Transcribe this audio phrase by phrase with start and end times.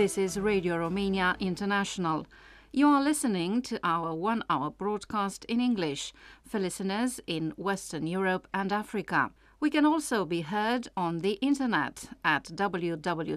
[0.00, 2.26] This is Radio Romania International.
[2.72, 8.48] You are listening to our one hour broadcast in English for listeners in Western Europe
[8.54, 9.30] and Africa.
[9.60, 13.36] We can also be heard on the internet at www.rri.ro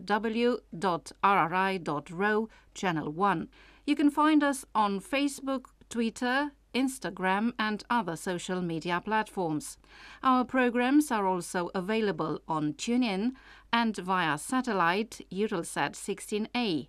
[2.74, 3.50] channel 1.
[3.86, 9.78] You can find us on Facebook, Twitter, Instagram, and other social media platforms.
[10.24, 13.34] Our programs are also available on TuneIn
[13.74, 16.88] and via satellite Eutelsat 16A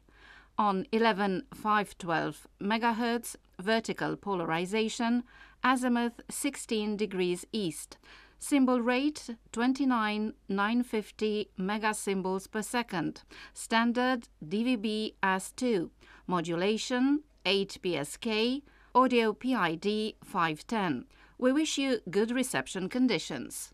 [0.58, 5.24] on 11512 MHz vertical polarization,
[5.64, 7.96] azimuth 16 degrees east.
[8.38, 13.22] Symbol rate 29950 megasymbols per second.
[13.54, 15.88] Standard DVB AS2.
[16.26, 18.62] Modulation 8 PSK.
[18.94, 21.06] Audio PID 510.
[21.38, 23.72] We wish you good reception conditions.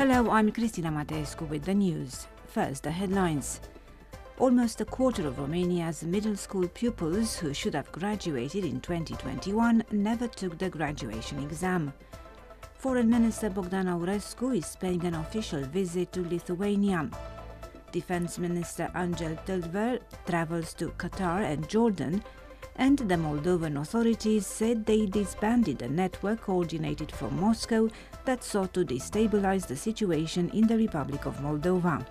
[0.00, 2.26] Hello, I'm Cristina Matescu with the news.
[2.46, 3.60] First, the headlines.
[4.38, 10.26] Almost a quarter of Romania's middle school pupils who should have graduated in 2021 never
[10.26, 11.92] took the graduation exam.
[12.78, 17.10] Foreign Minister Bogdan Aurescu is paying an official visit to Lithuania.
[17.92, 22.24] Defense Minister Angel Tîlvăr travels to Qatar and Jordan,
[22.80, 27.90] and the Moldovan authorities said they disbanded a network coordinated from Moscow
[28.24, 32.06] that sought to destabilize the situation in the Republic of Moldova.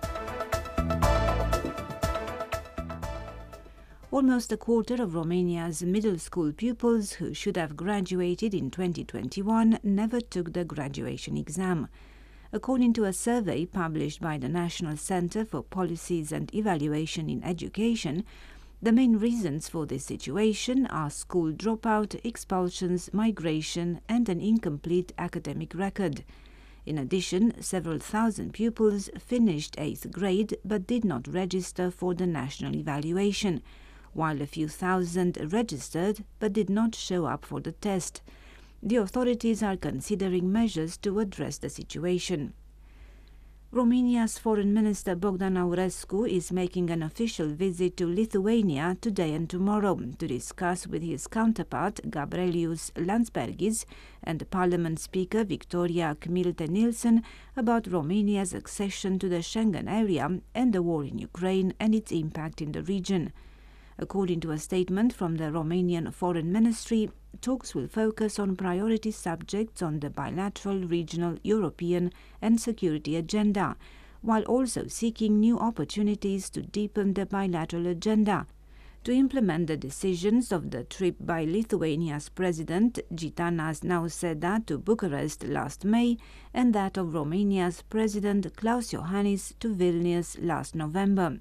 [4.12, 10.20] Almost a quarter of Romania's middle school pupils who should have graduated in 2021 never
[10.20, 11.88] took the graduation exam.
[12.52, 18.24] According to a survey published by the National Center for Policies and Evaluation in Education,
[18.82, 25.74] the main reasons for this situation are school dropout, expulsions, migration, and an incomplete academic
[25.74, 26.24] record.
[26.86, 32.74] In addition, several thousand pupils finished 8th grade but did not register for the national
[32.74, 33.62] evaluation
[34.14, 38.22] while a few thousand registered but did not show up for the test.
[38.82, 42.54] The authorities are considering measures to address the situation.
[43.72, 49.94] Romania's Foreign Minister Bogdan Aurescu is making an official visit to Lithuania today and tomorrow
[50.18, 53.84] to discuss with his counterpart Gabrielius Landsbergis
[54.24, 57.22] and Parliament Speaker Victoria Čmilytė Nielsen
[57.56, 62.60] about Romania's accession to the Schengen area and the war in Ukraine and its impact
[62.60, 63.32] in the region.
[64.02, 67.10] According to a statement from the Romanian Foreign Ministry,
[67.42, 73.76] talks will focus on priority subjects on the bilateral, regional, European, and security agenda,
[74.22, 78.46] while also seeking new opportunities to deepen the bilateral agenda.
[79.04, 85.84] To implement the decisions of the trip by Lithuania's President Gitanas Nauseda to Bucharest last
[85.84, 86.16] May
[86.54, 91.38] and that of Romania's President Klaus Iohannis to Vilnius last November.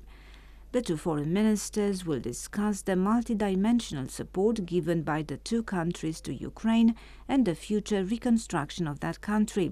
[0.72, 6.32] The two foreign ministers will discuss the multidimensional support given by the two countries to
[6.32, 6.94] Ukraine
[7.28, 9.72] and the future reconstruction of that country.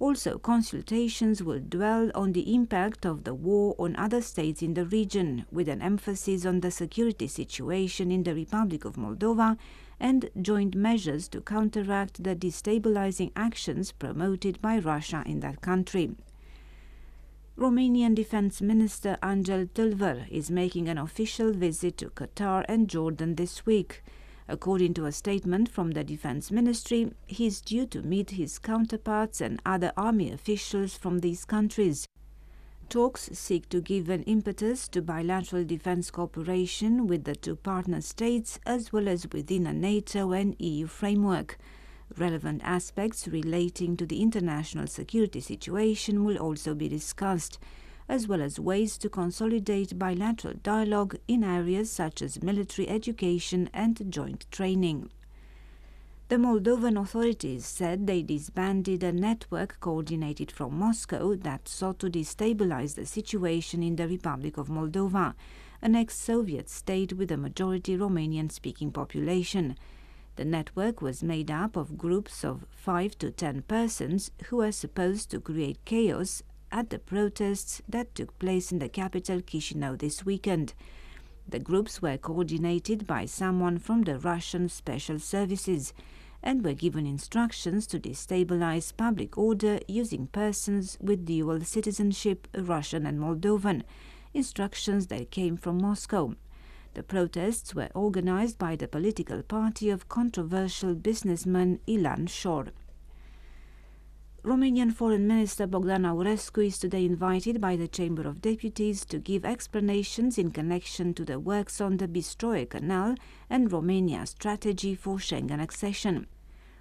[0.00, 4.84] Also, consultations will dwell on the impact of the war on other states in the
[4.84, 9.56] region, with an emphasis on the security situation in the Republic of Moldova
[10.00, 16.16] and joint measures to counteract the destabilizing actions promoted by Russia in that country.
[17.58, 23.64] Romanian Defense Minister Angel Tîlvăr is making an official visit to Qatar and Jordan this
[23.64, 24.02] week.
[24.46, 29.40] According to a statement from the Defense Ministry, he is due to meet his counterparts
[29.40, 32.06] and other army officials from these countries.
[32.90, 38.60] Talks seek to give an impetus to bilateral defense cooperation with the two partner states
[38.66, 41.56] as well as within a NATO and EU framework.
[42.16, 47.58] Relevant aspects relating to the international security situation will also be discussed,
[48.08, 54.10] as well as ways to consolidate bilateral dialogue in areas such as military education and
[54.10, 55.10] joint training.
[56.28, 62.94] The Moldovan authorities said they disbanded a network coordinated from Moscow that sought to destabilize
[62.94, 65.34] the situation in the Republic of Moldova,
[65.82, 69.76] an ex Soviet state with a majority Romanian speaking population.
[70.36, 75.30] The network was made up of groups of 5 to 10 persons who were supposed
[75.30, 80.74] to create chaos at the protests that took place in the capital Chisinau this weekend.
[81.48, 85.94] The groups were coordinated by someone from the Russian Special Services
[86.42, 93.18] and were given instructions to destabilize public order using persons with dual citizenship, Russian and
[93.18, 93.84] Moldovan,
[94.34, 96.34] instructions that came from Moscow.
[96.96, 102.68] The protests were organized by the political party of controversial businessman Ilan Shor.
[104.42, 109.44] Romanian Foreign Minister Bogdan Aurescu is today invited by the Chamber of Deputies to give
[109.44, 113.16] explanations in connection to the works on the Bistroe Canal
[113.50, 116.26] and Romania's strategy for Schengen accession.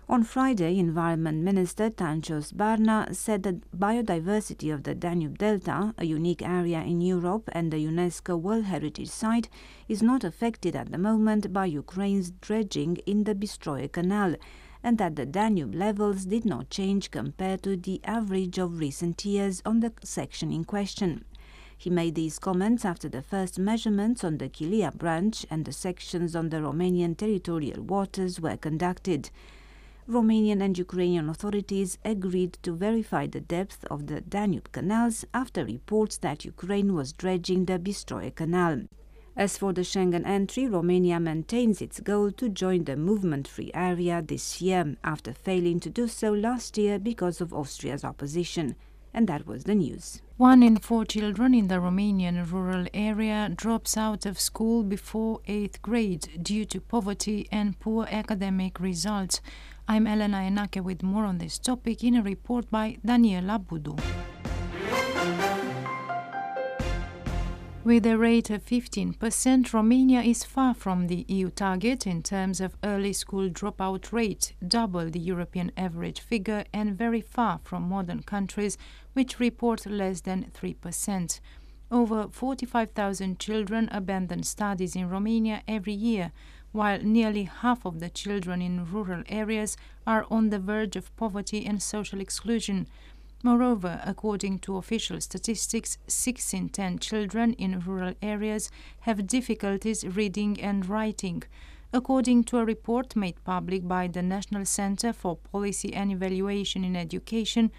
[0.08, 6.44] On Friday, Environment Minister Táncsos Barna said that biodiversity of the Danube Delta, a unique
[6.44, 9.50] area in Europe and a UNESCO World Heritage Site,
[9.88, 14.36] is not affected at the moment by Ukraine's dredging in the Bistroe Canal,
[14.84, 19.64] and that the Danube levels did not change compared to the average of recent years
[19.66, 21.26] on the section in question.
[21.76, 26.36] He made these comments after the first measurements on the Kilia branch and the sections
[26.36, 29.32] on the Romanian territorial waters were conducted.
[30.08, 36.18] Romanian and Ukrainian authorities agreed to verify the depth of the Danube canals after reports
[36.18, 38.84] that Ukraine was dredging the Bistroe Canal.
[39.36, 44.22] As for the Schengen entry, Romania maintains its goal to join the movement free area
[44.22, 48.76] this year after failing to do so last year because of Austria's opposition.
[49.12, 50.22] And that was the news.
[50.38, 55.82] One in four children in the Romanian rural area drops out of school before 8th
[55.82, 59.42] grade due to poverty and poor academic results.
[59.88, 63.96] I'm Elena Enache with more on this topic in a report by Daniela Budu.
[67.84, 72.76] With a rate of 15%, Romania is far from the EU target in terms of
[72.84, 78.80] early school dropout rate, double the European average figure, and very far from modern countries
[79.14, 81.40] which report less than 3%.
[81.92, 86.32] Over 45,000 children abandon studies in Romania every year,
[86.76, 91.66] while nearly half of the children in rural areas are on the verge of poverty
[91.66, 92.86] and social exclusion.
[93.44, 98.70] Moreover, according to official statistics, 6 in 10 children in rural areas
[99.02, 101.44] have difficulties reading and writing.
[101.94, 106.98] According to a report made public by the National Center for Policy and Evaluation in
[106.98, 107.72] Education,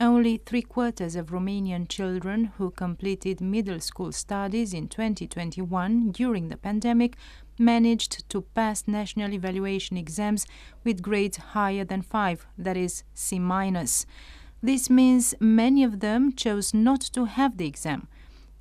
[0.00, 6.56] only three quarters of Romanian children who completed middle school studies in 2021 during the
[6.56, 7.16] pandemic
[7.58, 10.46] managed to pass national evaluation exams
[10.84, 14.06] with grades higher than 5, that is, C minus.
[14.62, 18.08] This means many of them chose not to have the exam.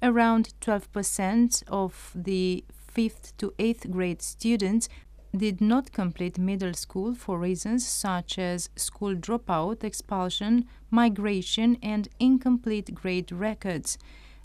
[0.01, 4.89] Around 12% of the 5th to 8th grade students
[5.35, 12.93] did not complete middle school for reasons such as school dropout, expulsion, migration, and incomplete
[12.93, 13.97] grade records.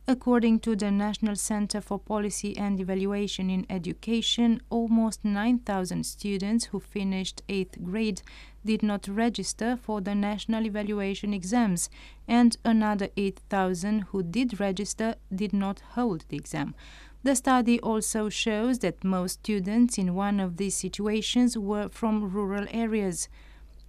[0.06, 6.78] According to the National Center for Policy and Evaluation in Education, almost 9,000 students who
[6.78, 8.20] finished 8th grade
[8.66, 11.88] did not register for the national evaluation exams,
[12.28, 16.74] and another 8,000 who did register did not hold the exam.
[17.24, 22.66] The study also shows that most students in one of these situations were from rural
[22.70, 23.28] areas.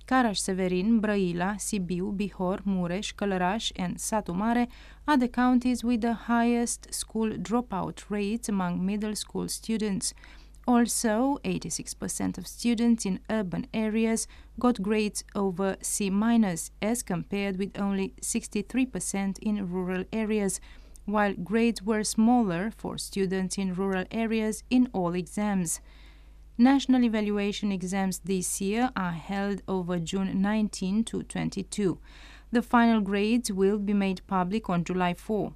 [0.07, 4.69] Caraș-Severin, Brăila, Sibiu, Bihor, Mureș, Călăraș, and Satu Mare
[5.05, 10.13] are the counties with the highest school dropout rates among middle school students.
[10.65, 14.27] Also, 86% of students in urban areas
[14.57, 16.09] got grades over C
[16.81, 20.61] as compared with only 63% in rural areas
[21.05, 25.79] while grades were smaller for students in rural areas in all exams.
[26.57, 31.99] National evaluation exams this year are held over June 19 to 22.
[32.51, 35.53] The final grades will be made public on July 4.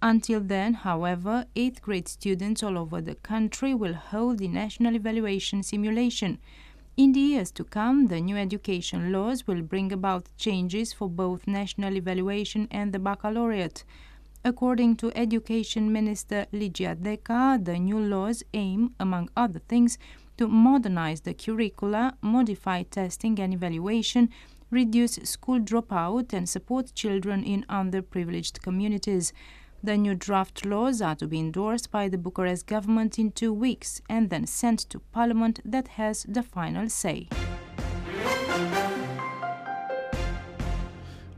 [0.00, 5.62] Until then, however, 8th grade students all over the country will hold the national evaluation
[5.62, 6.38] simulation.
[6.96, 11.46] In the years to come, the new education laws will bring about changes for both
[11.46, 13.84] national evaluation and the baccalaureate.
[14.48, 19.98] According to Education Minister Ligia Deca, the new laws aim, among other things,
[20.38, 24.30] to modernize the curricula, modify testing and evaluation,
[24.70, 29.34] reduce school dropout, and support children in underprivileged communities.
[29.82, 34.00] The new draft laws are to be endorsed by the Bucharest government in two weeks
[34.08, 37.28] and then sent to Parliament that has the final say.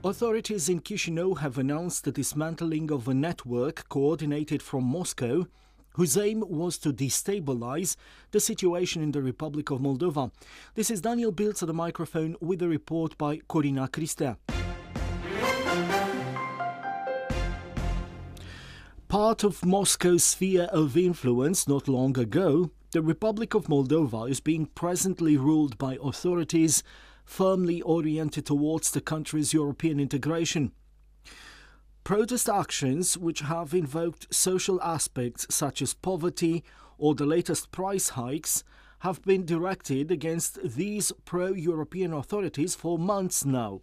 [0.03, 5.47] Authorities in Chisinau have announced the dismantling of a network coordinated from Moscow
[5.93, 7.97] whose aim was to destabilize
[8.31, 10.31] the situation in the Republic of Moldova.
[10.75, 14.39] This is Daniel Biltz at the microphone with a report by Corina Cristea.
[19.09, 24.65] Part of Moscow's sphere of influence not long ago, the Republic of Moldova is being
[24.65, 26.83] presently ruled by authorities
[27.31, 30.73] firmly oriented towards the country's European integration.
[32.03, 36.65] Protest actions, which have invoked social aspects such as poverty
[36.99, 38.65] or the latest price hikes,
[38.99, 43.81] have been directed against these pro European authorities for months now.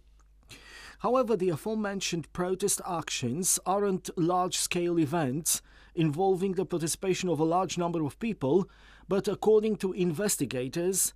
[0.98, 5.62] However, the aforementioned protest actions aren't large scale events
[5.94, 8.68] involving the participation of a large number of people,
[9.08, 11.14] but according to investigators,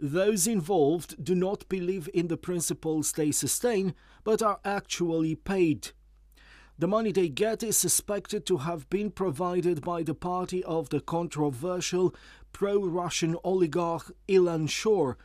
[0.00, 5.90] those involved do not believe in the principles they sustain, but are actually paid.
[6.76, 11.00] The money they get is suspected to have been provided by the party of the
[11.00, 12.14] controversial
[12.52, 15.16] pro Russian oligarch Ilan Shor,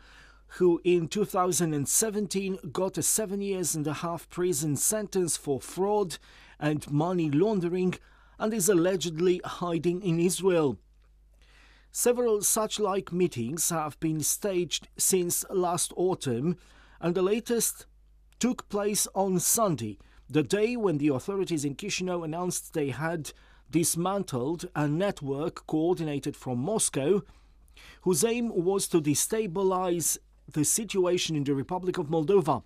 [0.58, 6.18] who in 2017 got a seven years and a half prison sentence for fraud
[6.60, 7.96] and money laundering
[8.38, 10.78] and is allegedly hiding in Israel.
[11.92, 16.58] Several such like meetings have been staged since last autumn,
[17.02, 17.88] and the latest
[18.40, 19.98] took place on Sunday,
[20.30, 23.32] the day when the authorities in Chisinau announced they had
[23.72, 27.24] dismantled a network coordinated from Moscow,
[28.02, 30.18] whose aim was to destabilize
[30.52, 32.64] the situation in the Republic of Moldova.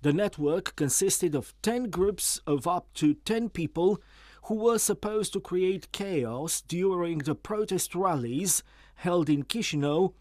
[0.00, 4.00] The network consisted of 10 groups of up to 10 people
[4.44, 8.62] who were supposed to create chaos during the protest rallies
[8.96, 10.12] held in Chisinau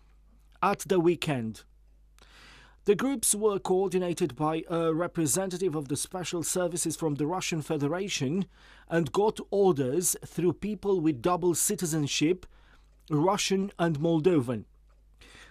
[0.62, 1.64] at the weekend.
[2.86, 8.46] The groups were coordinated by a representative of the special services from the Russian Federation
[8.90, 12.46] and got orders through people with double citizenship,
[13.10, 14.66] Russian and Moldovan.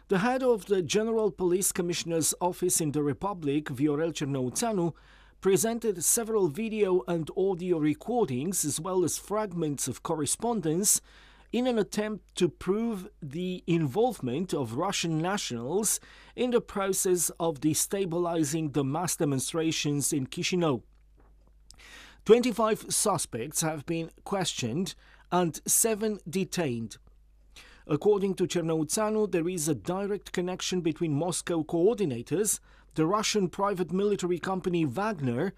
[0.09, 4.93] The head of the General Police Commissioner's Office in the Republic, Viorel Cernăuțanu,
[5.42, 11.00] presented several video and audio recordings as well as fragments of correspondence
[11.52, 15.99] in an attempt to prove the involvement of Russian nationals
[16.37, 20.82] in the process of destabilizing the mass demonstrations in Chisinau.
[22.25, 24.94] 25 suspects have been questioned
[25.32, 26.99] and 7 detained.
[27.88, 32.61] According to Cernăuțanu, there is a direct connection between Moscow coordinators,
[32.94, 35.54] the Russian private military company Wagner,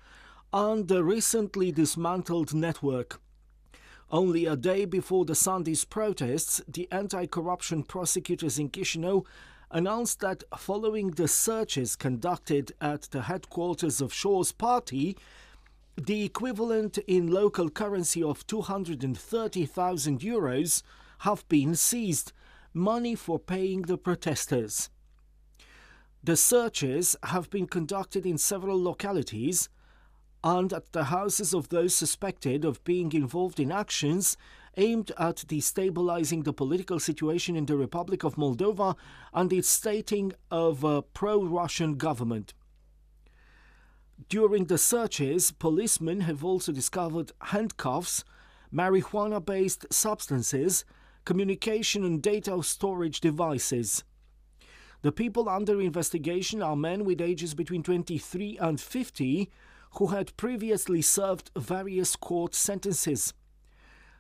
[0.53, 3.21] and the recently dismantled network.
[4.11, 9.25] Only a day before the Sunday's protests, the anti corruption prosecutors in Chisinau
[9.71, 15.17] announced that following the searches conducted at the headquarters of Shor's party,
[15.97, 20.83] the equivalent in local currency of 230,000 euros
[21.19, 22.33] have been seized,
[22.73, 24.91] money for paying the protesters.
[26.25, 29.69] The searches have been conducted in several localities
[30.43, 34.39] and at the houses of those suspected of being involved in actions
[34.79, 38.97] aimed at destabilizing the political situation in the Republic of Moldova
[39.35, 42.55] and its stating of a pro Russian government.
[44.31, 48.25] During the searches, policemen have also discovered handcuffs,
[48.73, 50.87] marijuana based substances,
[51.27, 54.05] communication and data storage devices.
[55.05, 59.51] The people under investigation are men with ages between 23 and 50
[59.99, 63.35] who had previously served various court sentences.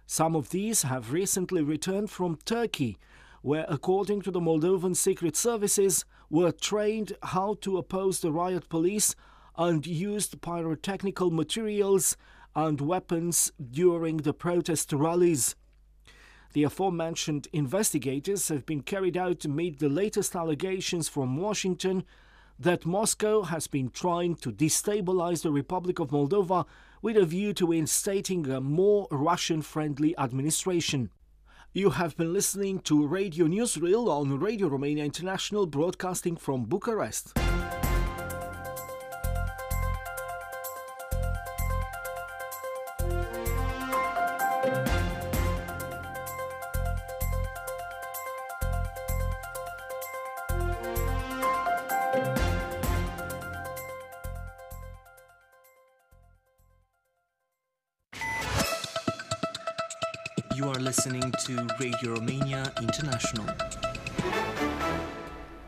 [0.07, 2.99] Some of these have recently returned from Turkey,
[3.41, 9.17] where, according to the Moldovan secret services, were trained how to oppose the riot police
[9.57, 12.14] and used pyrotechnical materials
[12.55, 15.57] and weapons during the protest rallies.
[16.55, 22.05] The aforementioned investigators have been carried out to meet the latest allegations from Washington
[22.61, 26.65] that Moscow has been trying to destabilize the Republic of Moldova
[27.03, 31.11] with a view to instating a more Russian friendly administration.
[31.73, 37.37] You have been listening to Radio Newsreel on Radio Romania International broadcasting from Bucharest.
[60.55, 63.47] You are listening to Radio Romania International.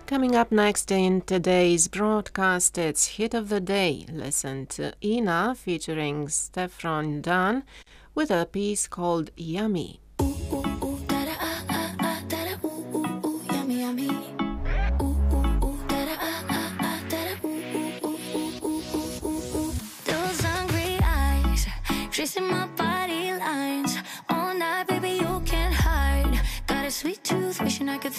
[0.06, 4.06] Coming up next in today's broadcast, it's Hit of the Day.
[4.12, 7.64] Listen to Ina featuring Stefan Dan
[8.14, 10.00] with a piece called Yummy.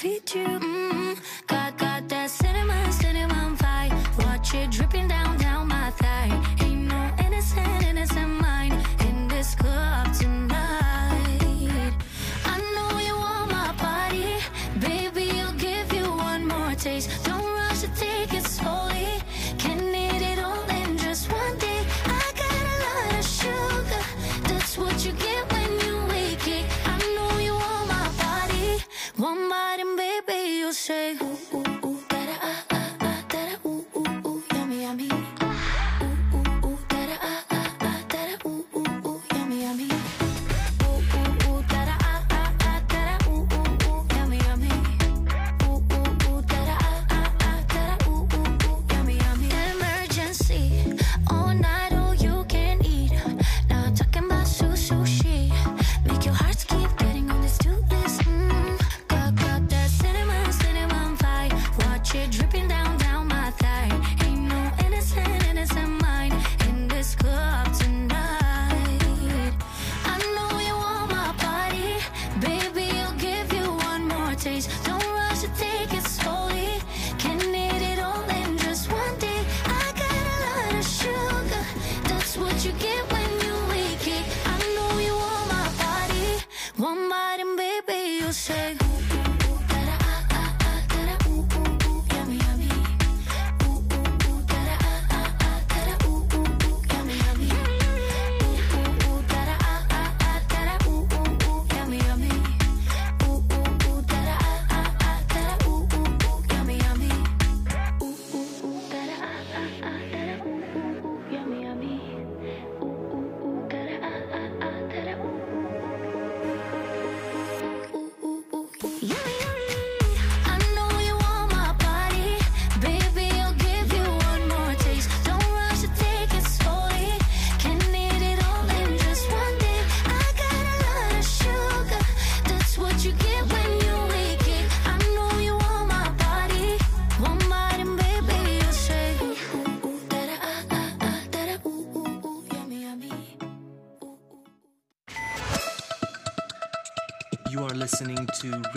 [0.07, 0.66] Could you.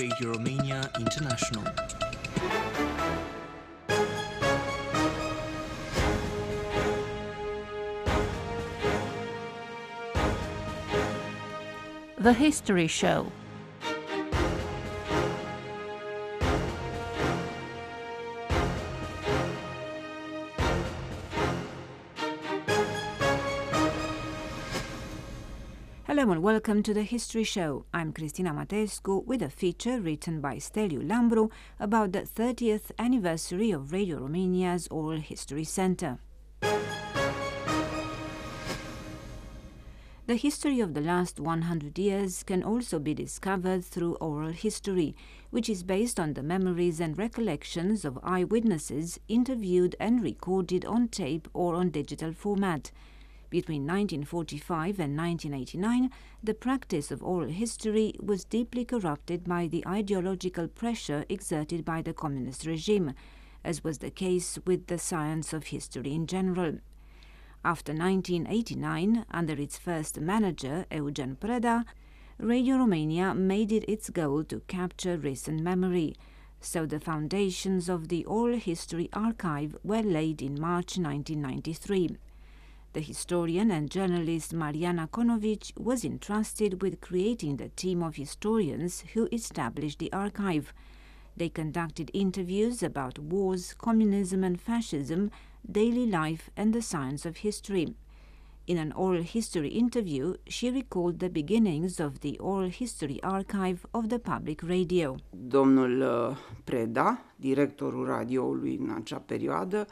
[0.00, 1.62] Radio Romania International.
[12.16, 13.30] The History Show.
[26.10, 27.84] Hello and welcome to the History Show.
[27.94, 33.92] I'm Cristina Matescu with a feature written by Steliu Lambru about the 30th anniversary of
[33.92, 36.18] Radio Romania's Oral History Centre.
[40.26, 45.14] The history of the last 100 years can also be discovered through oral history,
[45.50, 51.46] which is based on the memories and recollections of eyewitnesses interviewed and recorded on tape
[51.54, 52.90] or on digital format.
[53.50, 56.10] Between 1945 and 1989,
[56.40, 62.14] the practice of oral history was deeply corrupted by the ideological pressure exerted by the
[62.14, 63.12] communist regime,
[63.64, 66.78] as was the case with the science of history in general.
[67.64, 71.84] After 1989, under its first manager, Eugen Preda,
[72.38, 76.14] Radio Romania made it its goal to capture recent memory,
[76.60, 82.16] so the foundations of the Oral History Archive were laid in March 1993.
[82.92, 89.28] The historian and journalist Mariana Conovici was entrusted with creating the team of historians who
[89.30, 90.74] established the archive.
[91.36, 95.30] They conducted interviews about wars, communism and fascism,
[95.70, 97.94] daily life and the science of history.
[98.66, 104.08] In an oral history interview, she recalled the beginnings of the oral history archive of
[104.08, 105.16] the public radio.
[105.30, 109.86] Domnul uh, Preda, directorul radioului în acea perioadă,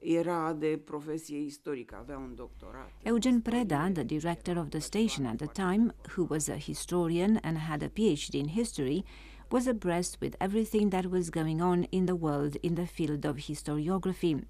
[0.00, 2.90] era de profesie istorică, avea un doctorat.
[3.02, 7.56] Eugen Preda, the director of the station at the time, who was a historian and
[7.56, 9.04] had a PhD in history,
[9.50, 13.36] was abreast with everything that was going on in the world in the field of
[13.36, 14.44] historiography.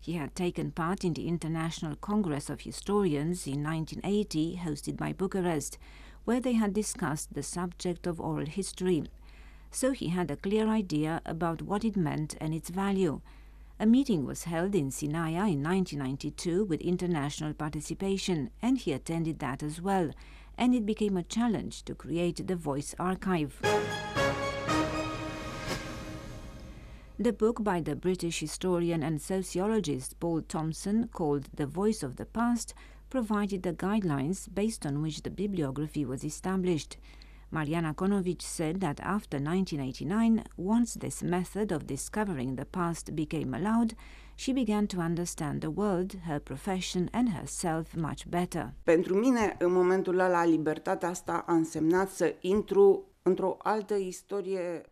[0.00, 5.78] He had taken part in the International Congress of Historians in 1980, hosted by Bucharest,
[6.24, 9.04] where they had discussed the subject of oral history.
[9.70, 13.20] So he had a clear idea about what it meant and its value.
[13.80, 19.64] A meeting was held in Sinaia in 1992 with international participation, and he attended that
[19.64, 20.10] as well,
[20.56, 23.60] and it became a challenge to create the Voice Archive.
[27.18, 32.26] The book by the British historian and sociologist Paul Thompson, called The Voice of the
[32.26, 32.74] Past,
[33.10, 36.96] provided the guidelines based on which the bibliography was established.
[37.54, 43.94] Mariana Conovici said that after 1989, once this method of discovering the past became allowed,
[44.34, 48.72] she began to understand the world, her profession and herself much better.
[48.82, 54.82] Pentru mine, în momentul ăla, libertatea asta a însemnat să intru într-o altă istorie.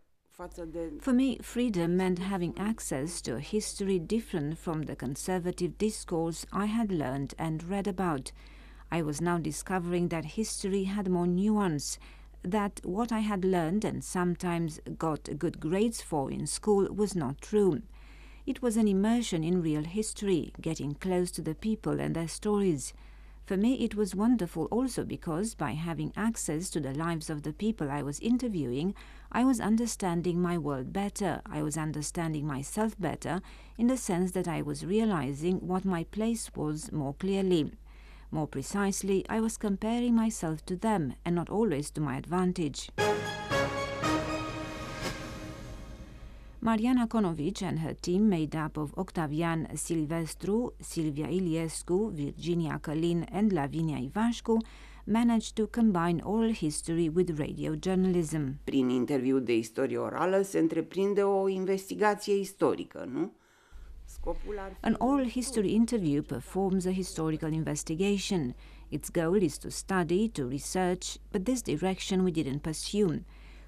[0.99, 6.65] For me, freedom meant having access to a history different from the conservative discourse I
[6.65, 8.31] had learned and read about.
[8.91, 11.97] I was now discovering that history had more nuance,
[12.43, 17.41] that what I had learned and sometimes got good grades for in school was not
[17.41, 17.81] true.
[18.45, 22.93] It was an immersion in real history, getting close to the people and their stories.
[23.45, 27.51] For me, it was wonderful also because by having access to the lives of the
[27.51, 28.95] people I was interviewing,
[29.31, 31.41] I was understanding my world better.
[31.45, 33.41] I was understanding myself better
[33.77, 37.71] in the sense that I was realizing what my place was more clearly.
[38.33, 42.89] More precisely, I was comparing myself to them and not always to my advantage.
[46.59, 53.51] Mariana Conovici and her team, made up of Octavian Silvestru, Silvia Iliescu, Virginia Călin, and
[53.51, 54.57] Lavinia Ivașcu,
[55.05, 58.59] managed to combine oral history with radio journalism.
[58.63, 63.31] Prin interviu de istorie orală se întreprinde o investigație istorică, nu?
[64.83, 68.55] An oral history interview performs a historical investigation.
[68.91, 73.23] Its goal is to study, to research, but this direction we didn't pursue.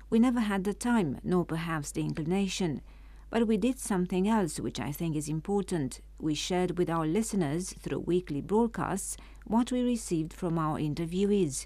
[0.09, 2.81] We never had the time, nor perhaps the inclination.
[3.29, 5.99] But we did something else which I think is important.
[6.19, 11.65] We shared with our listeners through weekly broadcasts what we received from our interviewees.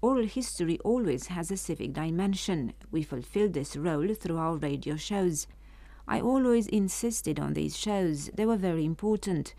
[0.00, 2.72] Oral history always has a civic dimension.
[2.90, 5.46] We fulfill this role through our radio shows.
[6.08, 9.54] I always insisted on these shows, they were very important.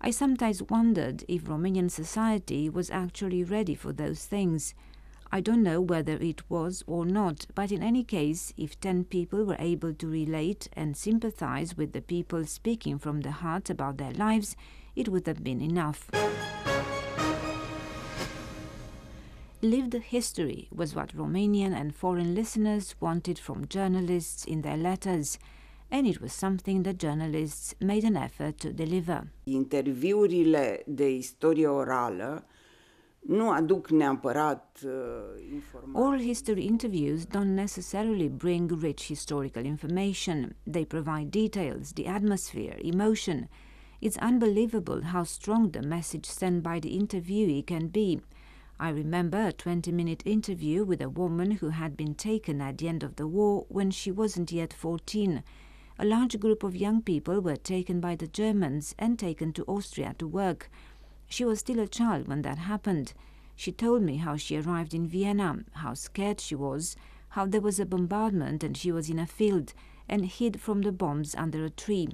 [0.00, 4.74] I sometimes wondered if Romanian society was actually ready for those things.
[5.30, 9.44] I don't know whether it was or not, but in any case, if 10 people
[9.44, 14.12] were able to relate and sympathize with the people speaking from the heart about their
[14.12, 14.56] lives,
[14.96, 16.10] it would have been enough.
[19.62, 25.38] Lived history was what Romanian and foreign listeners wanted from journalists in their letters,
[25.94, 29.28] and it was something the journalists made an effort to deliver.
[29.44, 32.44] Interviurile de istorie orală
[33.20, 35.92] nu aduc neapărat uh.
[35.92, 40.56] Oral history interviews don't necessarily bring rich historical information.
[40.70, 43.48] They provide details, the atmosphere, emotion.
[44.00, 48.20] It's unbelievable how strong the message sent by the interviewee can be.
[48.80, 52.88] I remember a 20 minute interview with a woman who had been taken at the
[52.88, 55.42] end of the war when she wasn't yet 14.
[55.96, 60.16] A large group of young people were taken by the Germans and taken to Austria
[60.18, 60.68] to work.
[61.28, 63.12] She was still a child when that happened.
[63.54, 66.96] She told me how she arrived in Vienna, how scared she was,
[67.30, 69.72] how there was a bombardment and she was in a field
[70.08, 72.08] and hid from the bombs under a tree.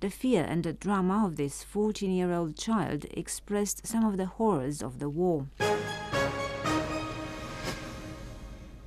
[0.00, 4.24] The fear and the drama of this 14 year old child expressed some of the
[4.24, 5.46] horrors of the war.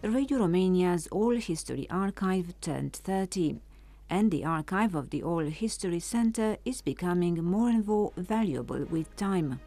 [0.01, 3.59] Radio Romania's Oral History Archive turned 30
[4.13, 9.15] and the archive of the Oral History Center is becoming more and more valuable with
[9.15, 9.59] time.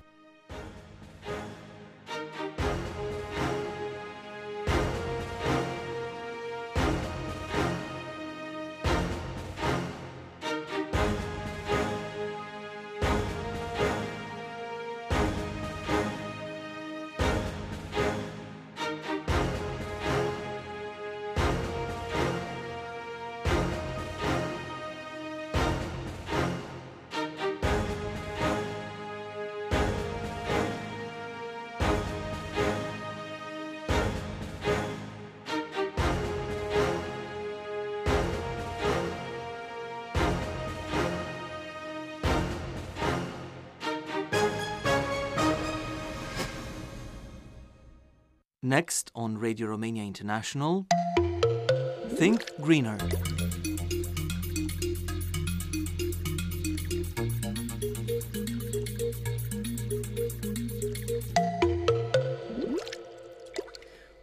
[48.66, 50.88] Next on Radio Romania International,
[52.08, 52.98] Think Greener.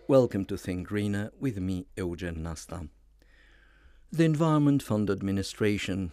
[0.10, 2.90] Welcome to Think Greener with me, Eugen Nasta.
[4.12, 6.12] The Environment Fund Administration,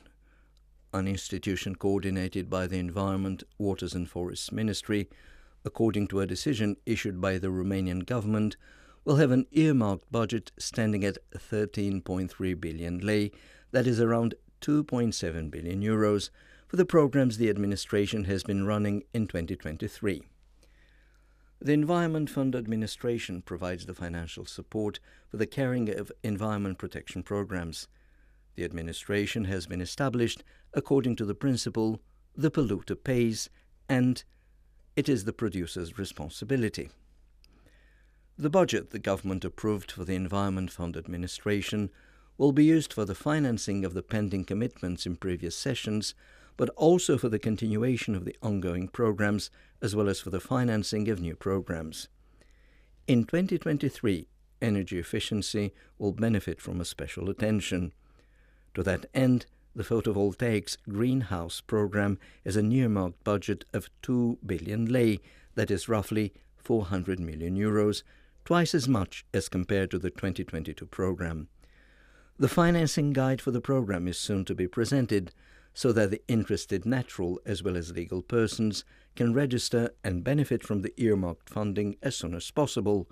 [0.94, 5.08] an institution coordinated by the Environment, Waters and Forests Ministry,
[5.64, 8.56] according to a decision issued by the Romanian government,
[9.04, 13.30] will have an earmarked budget standing at 13.3 billion lei,
[13.70, 16.30] that is around 2.7 billion euros,
[16.68, 20.22] for the programs the administration has been running in 2023.
[21.62, 27.86] The Environment Fund Administration provides the financial support for the carrying of environment protection programs.
[28.54, 30.42] The administration has been established
[30.72, 32.00] according to the principle
[32.34, 33.50] the polluter pays
[33.88, 34.24] and
[34.96, 36.90] it is the producer's responsibility.
[38.36, 41.90] The budget the government approved for the Environment Fund administration
[42.38, 46.14] will be used for the financing of the pending commitments in previous sessions,
[46.56, 49.50] but also for the continuation of the ongoing programs
[49.82, 52.08] as well as for the financing of new programs.
[53.06, 54.26] In 2023,
[54.62, 57.92] energy efficiency will benefit from a special attention.
[58.74, 65.20] To that end, the photovoltaics greenhouse program is a near-marked budget of 2 billion lei,
[65.54, 68.02] that is roughly 400 million euros,
[68.44, 71.48] twice as much as compared to the 2022 program.
[72.38, 75.32] The financing guide for the program is soon to be presented
[75.74, 80.82] so that the interested natural as well as legal persons can register and benefit from
[80.82, 83.08] the earmarked funding as soon as possible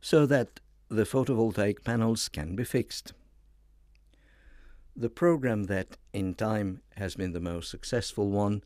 [0.00, 3.12] so that the photovoltaic panels can be fixed.
[4.96, 8.62] The program that, in time, has been the most successful one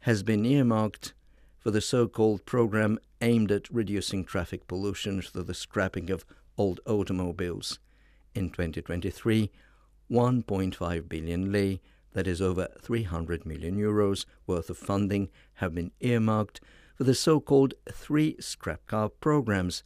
[0.00, 1.12] has been earmarked
[1.58, 6.24] for the so called program aimed at reducing traffic pollution through the scrapping of
[6.56, 7.78] old automobiles.
[8.34, 9.50] In 2023,
[10.10, 11.80] 1.5 billion lei,
[12.12, 16.60] that is over 300 million euros worth of funding, have been earmarked
[16.94, 19.82] for the so called three scrap car programs,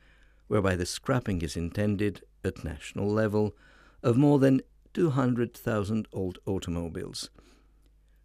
[0.46, 3.56] whereby the scrapping is intended at national level
[4.02, 4.60] of more than
[4.94, 7.30] 200,000 old automobiles.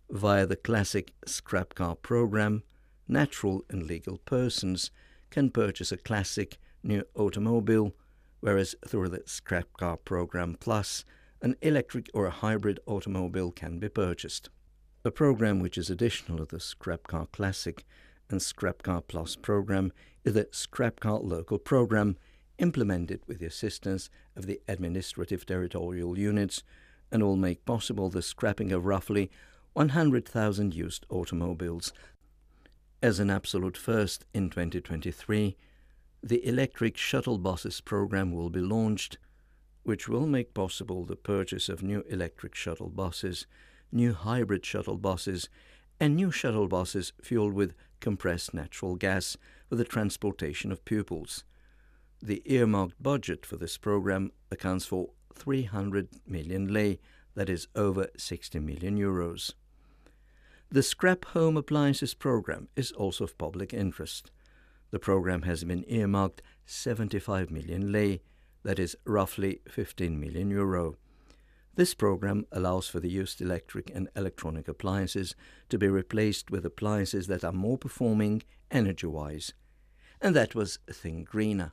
[0.09, 2.63] Via the classic scrap car program,
[3.07, 4.91] natural and legal persons
[5.29, 7.93] can purchase a classic new automobile,
[8.39, 11.03] whereas through the Scrap Car Program Plus,
[11.41, 14.49] an electric or a hybrid automobile can be purchased.
[15.05, 17.85] A program which is additional to the Scrap Car Classic
[18.29, 19.91] and Scrap Car Plus program
[20.23, 22.17] is the Scrap Car Local program,
[22.59, 26.63] implemented with the assistance of the administrative territorial units,
[27.11, 29.31] and will make possible the scrapping of roughly
[29.73, 31.93] 100,000 used automobiles
[33.01, 35.55] as an absolute first in 2023,
[36.23, 39.19] the electric shuttle buses program will be launched,
[39.83, 43.45] which will make possible the purchase of new electric shuttle buses,
[43.91, 45.47] new hybrid shuttle buses,
[45.99, 49.37] and new shuttle buses fueled with compressed natural gas
[49.69, 51.43] for the transportation of pupils.
[52.21, 56.99] The earmarked budget for this program accounts for 300 million lei,
[57.35, 59.53] that is over 60 million euros.
[60.69, 64.31] The Scrap Home Appliances program is also of public interest.
[64.91, 68.21] The program has been earmarked 75 million lei,
[68.63, 70.97] that is roughly 15 million euro.
[71.75, 75.35] This program allows for the used electric and electronic appliances
[75.69, 79.53] to be replaced with appliances that are more performing energy wise.
[80.19, 81.71] And that was Think Greener.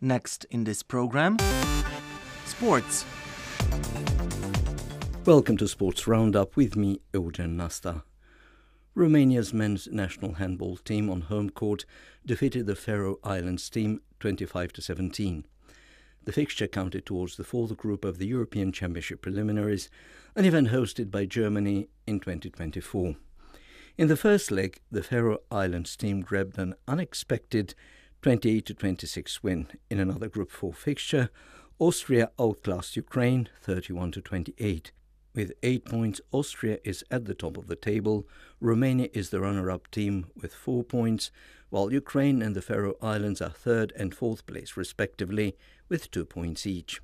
[0.00, 1.38] Next in this program,
[2.44, 3.04] sports.
[5.26, 8.04] Welcome to Sports Roundup with me, Eugen Nasta.
[8.94, 11.84] Romania's men's national handball team on home court
[12.24, 15.44] defeated the Faroe Islands team 25 to 17.
[16.22, 19.90] The fixture counted towards the fourth group of the European Championship preliminaries,
[20.36, 23.16] an event hosted by Germany in 2024.
[23.96, 27.74] In the first leg, the Faroe Islands team grabbed an unexpected
[28.22, 29.68] 28 to 26 win.
[29.90, 31.30] In another Group 4 fixture,
[31.78, 34.90] Austria outclassed Ukraine 31 to 28.
[35.36, 38.26] With 8 points, Austria is at the top of the table.
[38.60, 41.30] Romania is the runner-up team with 4 points,
[41.70, 45.56] while Ukraine and the Faroe Islands are third and fourth place respectively
[45.88, 47.00] with 2 points each.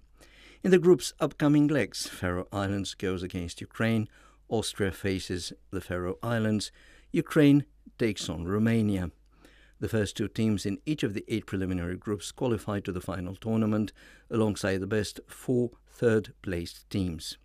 [0.64, 4.08] In the group's upcoming legs, Faroe Islands goes against Ukraine,
[4.48, 6.72] Austria faces the Faroe Islands,
[7.12, 7.66] Ukraine
[8.00, 9.12] takes on Romania.
[9.80, 13.34] The first two teams in each of the eight preliminary groups qualified to the final
[13.34, 13.92] tournament
[14.30, 17.36] alongside the best four third placed teams.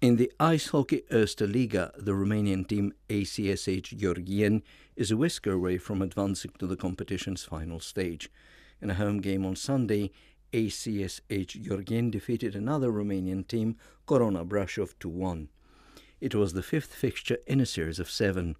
[0.00, 4.62] In the Ice Hockey Liga, the Romanian team ACSH Gheorgheni
[4.96, 8.30] is a whisker away from advancing to the competition's final stage.
[8.80, 10.10] In a home game on Sunday,
[10.54, 15.50] ACSH Gheorgheni defeated another Romanian team, Corona Brasov, 2 1.
[16.20, 18.56] It was the fifth fixture in a series of seven.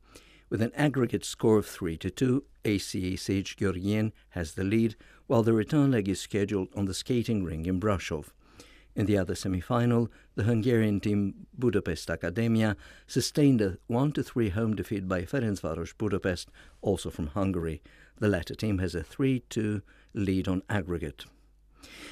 [0.50, 4.96] With an aggregate score of 3 to 2, ACSH Gheorgheni has the lead,
[5.28, 8.30] while the return leg is scheduled on the skating ring in Brasov.
[8.96, 15.22] In the other semi-final, the Hungarian team Budapest Academia sustained a 1-3 home defeat by
[15.22, 16.50] Ferencvaros Budapest,
[16.82, 17.80] also from Hungary.
[18.18, 19.82] The latter team has a 3-2
[20.14, 21.26] lead on aggregate.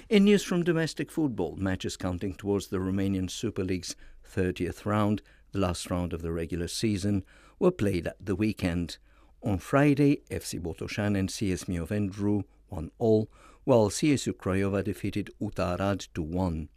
[0.09, 5.59] In news from domestic football, matches counting towards the Romanian Super League's 30th round, the
[5.59, 7.24] last round of the regular season,
[7.58, 8.98] were played at the weekend.
[9.42, 13.28] On Friday, FC Botoșani and CS Mioveni drew 1 all,
[13.64, 16.68] while CSU Craiova defeated UTA Arad 2 1.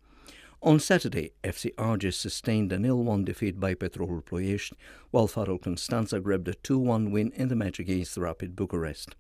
[0.64, 4.76] On Saturday, FC Argeș sustained a 0-1 defeat by Petrolul Ploiești,
[5.10, 9.16] while Farul Constanța grabbed a 2-1 win in the match against Rapid Bucharest.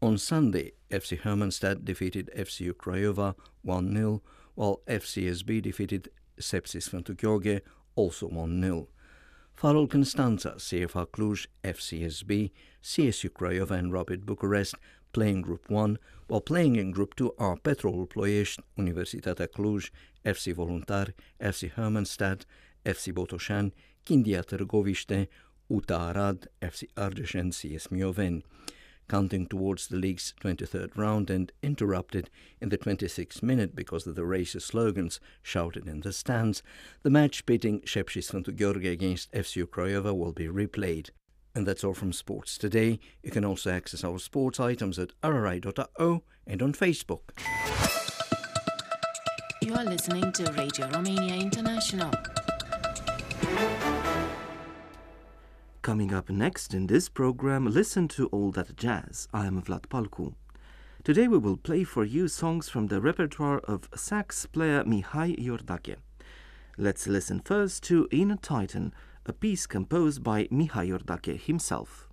[0.00, 4.20] On Sunday, FC Hermannstadt defeated FCU Craiova 1-0,
[4.54, 7.60] while FCSB defeated Sepsis Sfântu Gheorghe
[7.94, 8.86] also 1-0.
[9.62, 12.30] Farul Constanța, CFR Cluj, FCSB,
[12.80, 14.76] CSU Craiova and Rapid Bucharest
[15.10, 19.88] playing Group 1, while playing in Group 2 are Petrolul Ploiești, Universitatea Cluj,
[20.22, 22.44] FC Voluntari, FC Hermannstadt,
[22.82, 25.28] FC Botoșani, Chindia Târgoviște,
[25.66, 28.44] UTA Arad, FC Argeș and CS Mioveni
[29.08, 34.22] counting towards the league's 23rd round and interrupted in the 26th minute because of the
[34.22, 36.62] racist slogans shouted in the stands,
[37.02, 41.10] the match pitting Sepsi Sfântu Gheorghe against FC Craiova will be replayed.
[41.54, 42.98] And that's all from sports today.
[43.22, 47.20] You can also access our sports items at rri.ro and on Facebook.
[49.60, 52.10] You are listening to Radio Romania International.
[55.82, 59.26] Coming up next in this program, listen to all that jazz.
[59.34, 60.32] I am Vlad Palcu.
[61.02, 65.96] Today we will play for you songs from the repertoire of sax player Mihai Iordache.
[66.78, 68.94] Let's listen first to In Titan,
[69.26, 72.08] a piece composed by Mihai Iordache himself.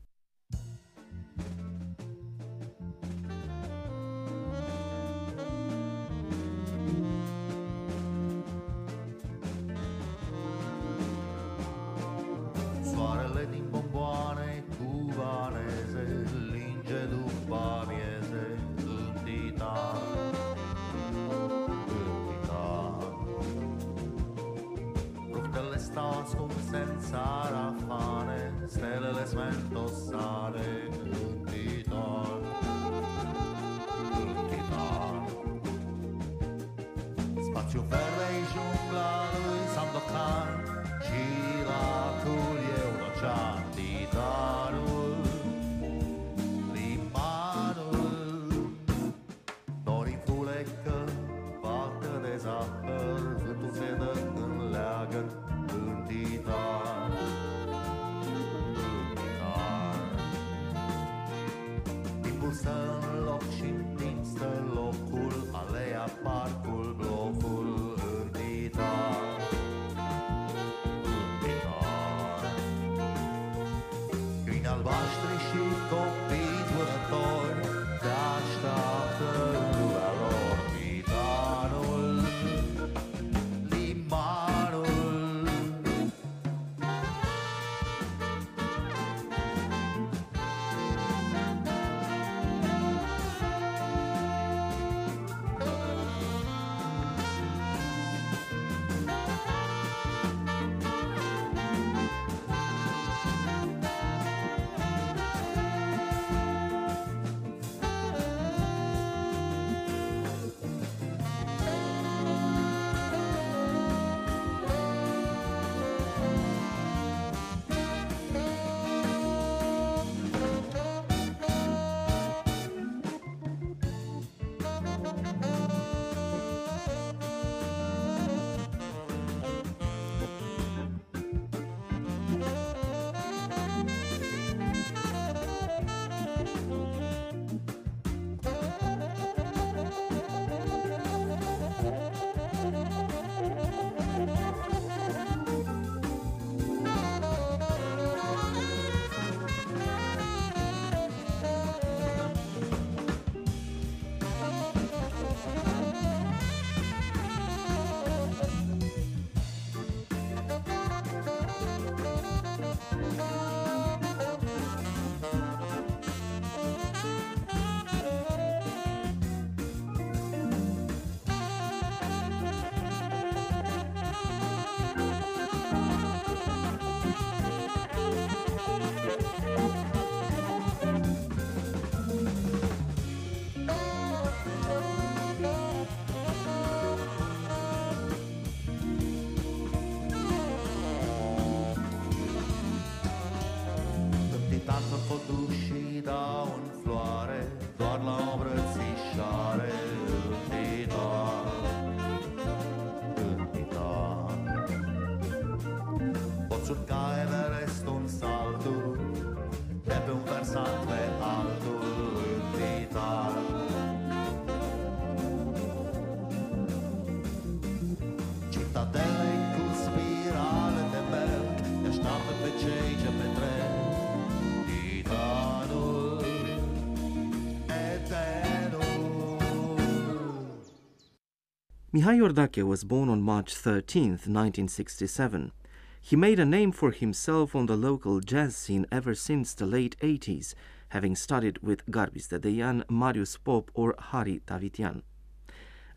[231.92, 235.52] Mihai Iordache was born on March 13, 1967.
[236.00, 239.98] He made a name for himself on the local jazz scene ever since the late
[240.00, 240.54] 80s,
[240.90, 245.02] having studied with Garbis Dedeyan, Marius Pop, or Hari Tavitian.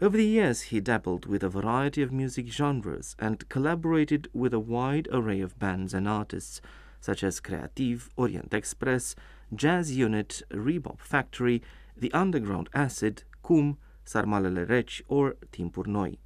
[0.03, 4.59] Over the years, he dabbled with a variety of music genres and collaborated with a
[4.59, 6.61] wide array of bands and artists,
[7.01, 9.15] such as Creative, Orient Express,
[9.55, 11.63] Jazz Unit, Rebop Factory,
[11.97, 16.19] The Underground Acid, Cum, Sarmalele Reci, or Timpuri Noi.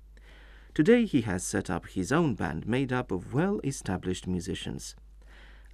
[0.72, 4.96] Today, he has set up his own band made up of well established musicians.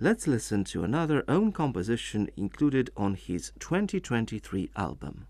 [0.01, 5.29] Let's listen to another own composition included on his 2023 album.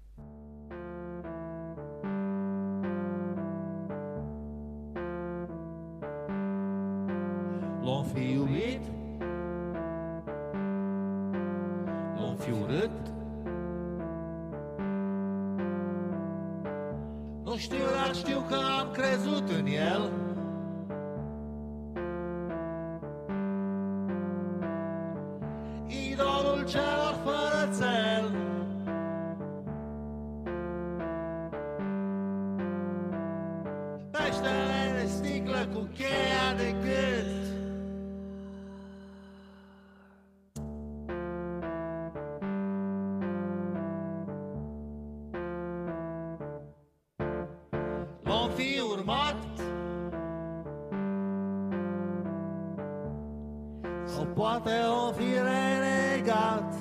[54.35, 56.75] Poate o fi renegat.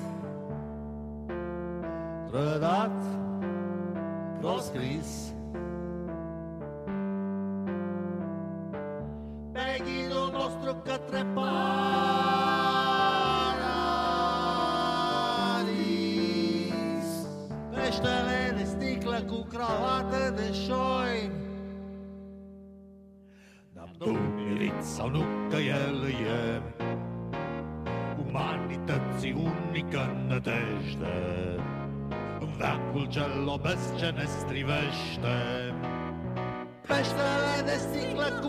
[2.30, 3.04] Trădat
[4.40, 5.31] Proscris
[33.56, 34.24] veacul cel obesc ce ne.
[34.24, 35.74] Strivește
[36.86, 38.48] Peștele de sticlă cu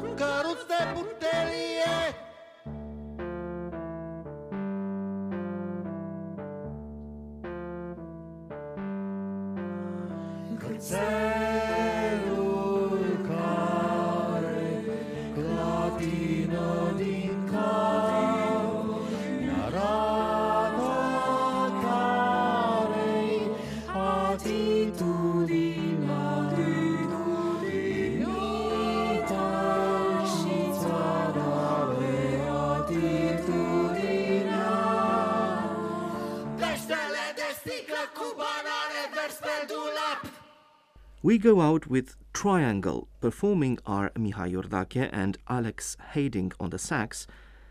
[41.26, 47.28] We go out with Triangle, performing are Mihai Iordache and Alex Harding on the sax,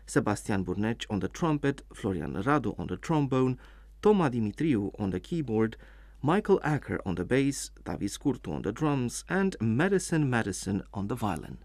[0.07, 3.59] Sebastian Burneci on the trumpet, Florian Radu on the trombone,
[4.01, 5.77] Toma Dimitriou on the keyboard,
[6.23, 11.15] Michael Acker on the bass, Davis Curtu on the drums, and Madison Madison on the
[11.15, 11.59] violin.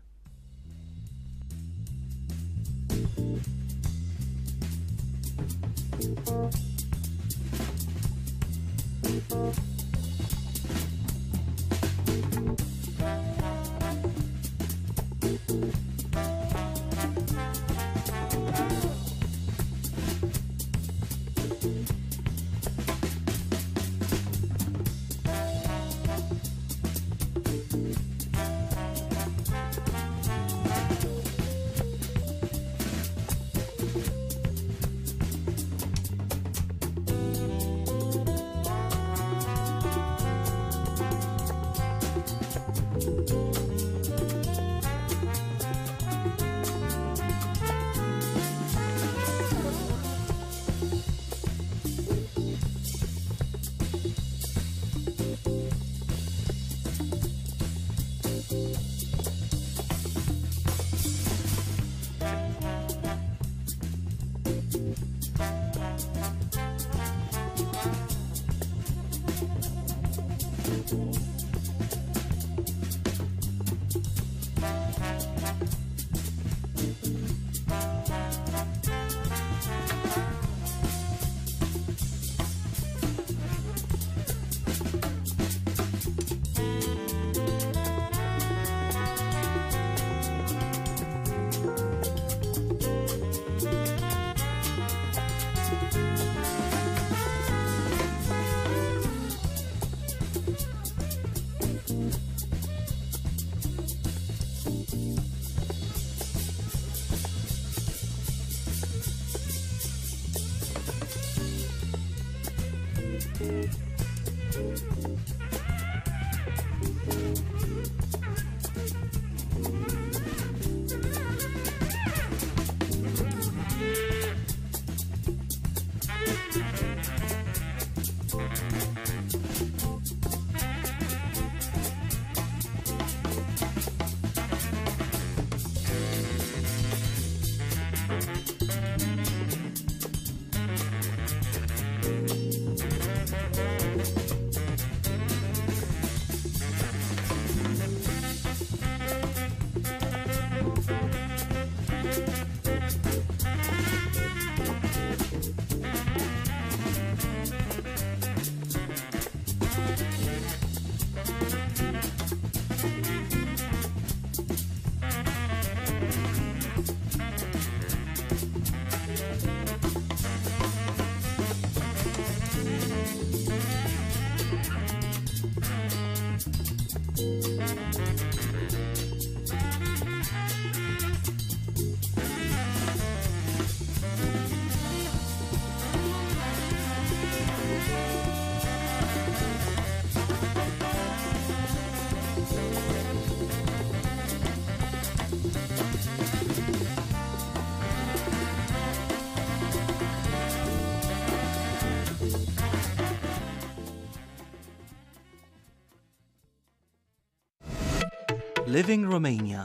[208.78, 209.64] Living Romania.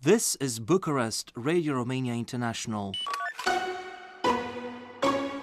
[0.00, 2.94] This is Bucharest Radio Romania International.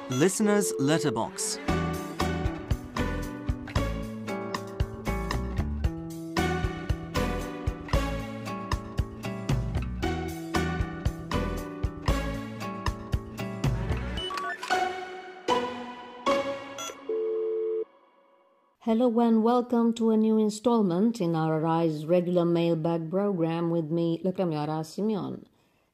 [0.09, 1.59] Listeners' Letterbox.
[18.99, 24.19] Hello and welcome to a new installment in our Rise regular mailbag program with me,
[24.25, 25.45] Lăcrămioara Simeon.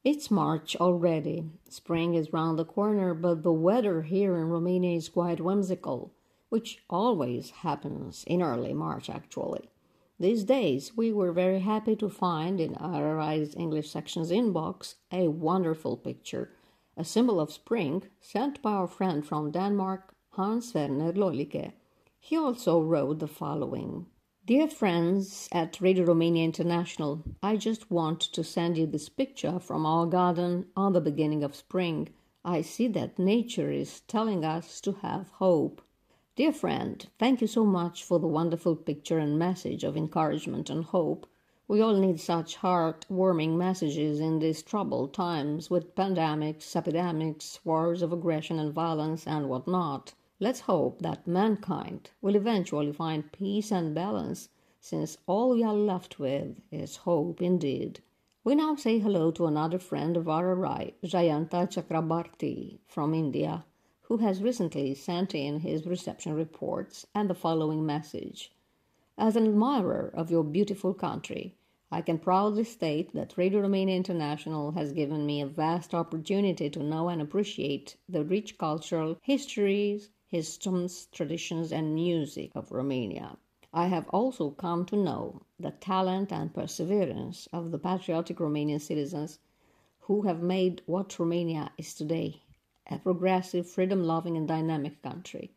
[0.03, 1.43] It's March already.
[1.69, 6.15] Spring is round the corner, but the weather here in Romania is quite whimsical,
[6.49, 9.69] which always happens in early March actually.
[10.19, 15.27] These days, we were very happy to find in our Rise English section's inbox a
[15.27, 16.49] wonderful picture,
[16.97, 21.73] a symbol of spring, sent by our friend from Denmark, Hans Werner Lolicke.
[22.27, 24.07] He also wrote the following
[24.47, 29.85] Dear friends at Radio Romania International, I just want to send you this picture from
[29.85, 32.09] our garden on the beginning of spring.
[32.43, 35.83] I see that nature is telling us to have hope.
[36.35, 40.83] Dear friend, thank you so much for the wonderful picture and message of encouragement and
[40.83, 41.27] hope.
[41.67, 48.01] We all need such heart warming messages in these troubled times with pandemics, epidemics, wars
[48.01, 50.15] of aggression and violence, and what not.
[50.37, 54.49] Let's hope that mankind will eventually find peace and balance,
[54.81, 58.01] since all we are left with is hope indeed.
[58.43, 63.63] We now say hello to another friend of RRI, Jayanta Chakrabarti from India,
[64.01, 68.51] who has recently sent in his reception reports and the following message.
[69.17, 71.55] As an admirer of your beautiful country,
[71.89, 76.83] I can proudly state that Radio Romania International has given me a vast opportunity to
[76.83, 83.37] know and appreciate the rich cultural histories, customs, traditions, and music of Romania.
[83.71, 89.37] I have also come to know the talent and perseverance of the patriotic Romanian citizens
[89.99, 92.41] who have made what Romania is today
[92.89, 95.51] a progressive, freedom loving, and dynamic country.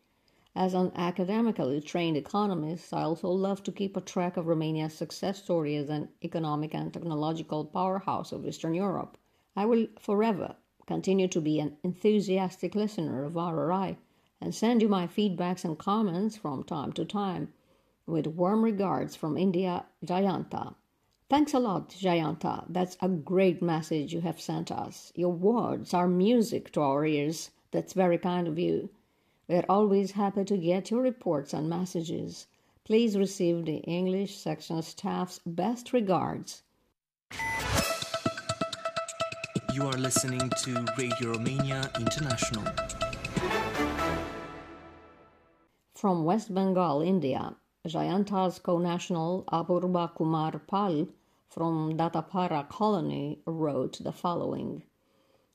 [0.55, 5.43] As an academically trained economist, I also love to keep a track of Romania's success
[5.43, 9.17] story as an economic and technological powerhouse of Eastern Europe.
[9.55, 10.57] I will forever
[10.87, 13.97] continue to be an enthusiastic listener of RRI
[14.41, 17.53] and send you my feedbacks and comments from time to time.
[18.07, 20.75] With warm regards from India, Jayanta.
[21.29, 22.65] Thanks a lot, Jayanta.
[22.69, 25.13] That's a great message you have sent us.
[25.15, 27.51] Your words are music to our ears.
[27.71, 28.89] That's very kind of you.
[29.47, 32.47] We're always happy to get your reports and messages.
[32.85, 36.63] Please receive the English section staff's best regards.
[39.75, 42.65] You are listening to Radio Romania International.
[46.01, 51.09] From West Bengal, India, Jayanta's co-national Apurba Kumar Pal
[51.49, 54.85] from Datapara colony wrote the following.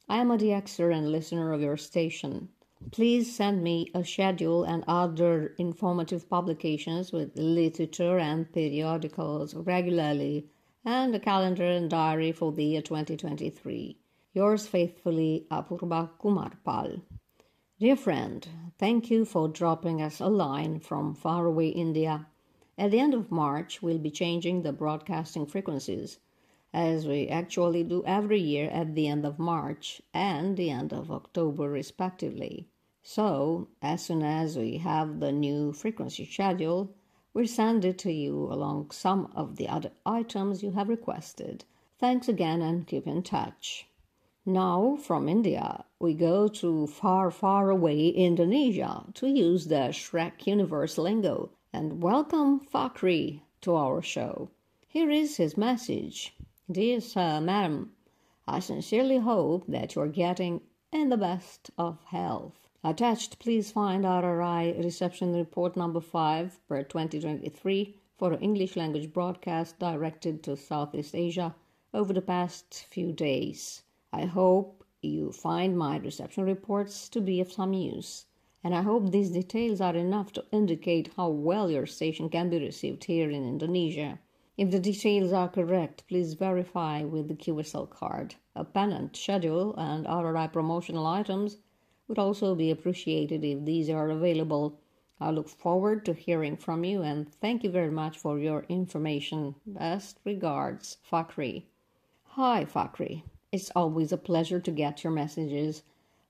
[0.09, 2.49] I am a DXer and listener of your station.
[2.91, 10.49] Please send me a schedule and other informative publications with literature and periodicals regularly
[10.83, 13.97] and a calendar and diary for the year 2023.
[14.33, 17.01] Yours faithfully, Apurba Kumar Pal.
[17.84, 22.27] Dear friend, thank you for dropping us a line from faraway India.
[22.77, 26.17] At the end of March, we'll be changing the broadcasting frequencies,
[26.73, 31.11] as we actually do every year at the end of March and the end of
[31.11, 32.69] October, respectively.
[33.01, 36.95] So, as soon as we have the new frequency schedule,
[37.34, 41.65] we'll send it to you along some of the other items you have requested.
[41.99, 43.88] Thanks again and keep in touch.
[44.45, 50.97] Now, from India, we go to far, far away Indonesia to use the Shrek Universe
[50.97, 54.49] lingo and welcome Fakri to our show.
[54.85, 56.35] Here is his message.
[56.69, 57.93] Dear Sir, Madam,
[58.45, 60.59] I sincerely hope that you are getting
[60.91, 62.67] in the best of health.
[62.83, 70.43] Attached, please find RRI Reception Report number 5 per 2023 for English language broadcast directed
[70.43, 71.55] to Southeast Asia
[71.93, 73.82] over the past few days.
[74.16, 78.28] I hope you find my reception reports to be of some use,
[78.64, 82.59] and I hope these details are enough to indicate how well your station can be
[82.59, 84.20] received here in Indonesia.
[84.55, 88.36] If the details are correct, please verify with the QSL card.
[88.55, 91.57] A pennant, schedule, and RRI promotional items
[92.07, 94.80] would also be appreciated if these are available.
[95.20, 99.55] I look forward to hearing from you and thank you very much for your information.
[99.66, 101.64] Best regards, Fakri.
[102.36, 103.24] Hi, Fakri.
[103.54, 105.84] It's always a pleasure to get your messages.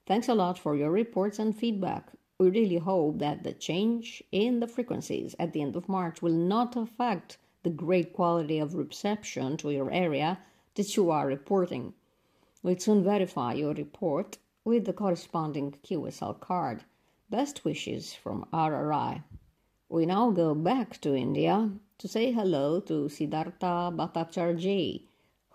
[0.05, 2.11] Thanks a lot for your reports and feedback.
[2.37, 6.33] We really hope that the change in the frequencies at the end of March will
[6.33, 10.39] not affect the great quality of reception to your area
[10.75, 11.93] that you are reporting.
[12.61, 16.83] We'll soon verify your report with the corresponding QSL card.
[17.29, 19.23] Best wishes from RRI.
[19.87, 25.03] We now go back to India to say hello to Siddhartha Bhattacharjee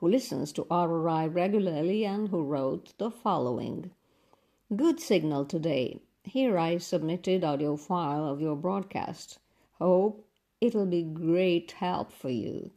[0.00, 3.90] who listens to RRI regularly and who wrote the following
[4.76, 6.00] Good signal today.
[6.22, 9.40] Here I submitted audio file of your broadcast.
[9.72, 10.24] Hope
[10.60, 12.70] it'll be great help for you.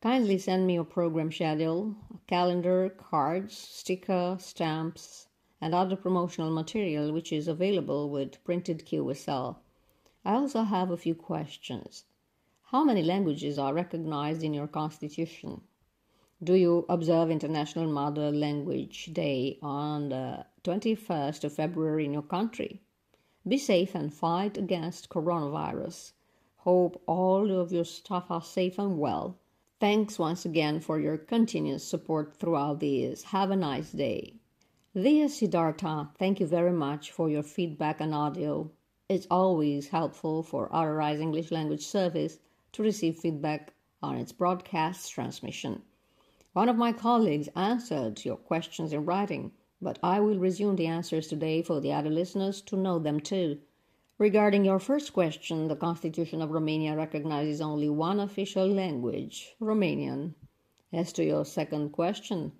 [0.00, 1.96] Kindly send me your program schedule,
[2.28, 5.26] calendar, cards, sticker, stamps,
[5.60, 9.56] and other promotional material which is available with printed QSL.
[10.24, 12.04] I also have a few questions.
[12.66, 15.62] How many languages are recognized in your constitution?
[16.44, 22.82] Do you observe International Mother Language Day on the 21st of February in your country?
[23.48, 26.12] Be safe and fight against coronavirus.
[26.56, 29.38] Hope all of your staff are safe and well.
[29.80, 33.22] Thanks once again for your continuous support throughout the years.
[33.22, 34.34] Have a nice day.
[34.94, 38.70] Dear Siddhartha, thank you very much for your feedback and audio.
[39.08, 42.38] It's always helpful for RRI's English language service
[42.72, 43.72] to receive feedback
[44.02, 45.80] on its broadcast transmission.
[46.54, 49.50] One of my colleagues answered your questions in writing,
[49.82, 53.58] but I will resume the answers today for the other listeners to know them too.
[54.18, 60.34] Regarding your first question, the Constitution of Romania recognizes only one official language, Romanian.
[60.92, 62.52] As to your second question,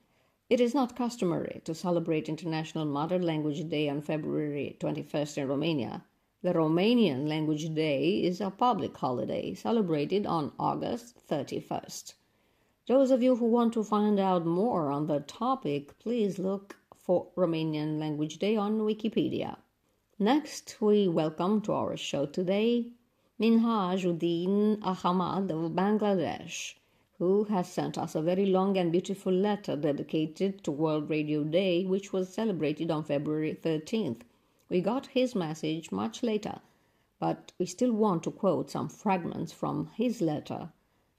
[0.50, 6.04] it is not customary to celebrate International Mother Language Day on February 21st in Romania.
[6.42, 12.14] The Romanian Language Day is a public holiday celebrated on August 31st.
[12.86, 17.28] Those of you who want to find out more on the topic, please look for
[17.34, 19.56] Romanian Language Day on Wikipedia.
[20.18, 22.92] Next, we welcome to our show today
[23.40, 26.74] Minhajuddin Ahmad of Bangladesh,
[27.18, 31.86] who has sent us a very long and beautiful letter dedicated to World Radio Day,
[31.86, 34.20] which was celebrated on February 13th.
[34.68, 36.60] We got his message much later,
[37.18, 40.68] but we still want to quote some fragments from his letter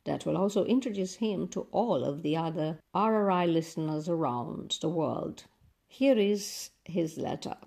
[0.05, 5.43] that will also introduce him to all of the other RRI listeners around the world.
[5.87, 7.57] Here is his letter.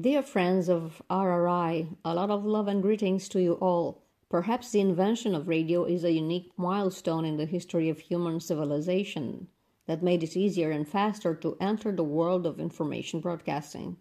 [0.00, 4.02] Dear friends of RRI, a lot of love and greetings to you all.
[4.28, 9.48] Perhaps the invention of radio is a unique milestone in the history of human civilization
[9.86, 13.96] that made it easier and faster to enter the world of information broadcasting.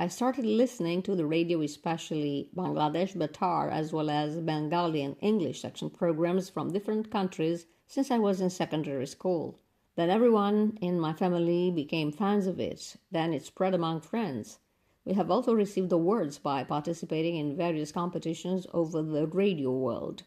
[0.00, 5.60] I started listening to the radio, especially Bangladesh Betar, as well as Bengali and English
[5.60, 9.58] section programs from different countries since I was in secondary school.
[9.96, 12.94] Then everyone in my family became fans of it.
[13.10, 14.60] Then it spread among friends.
[15.04, 20.22] We have also received awards by participating in various competitions over the radio world.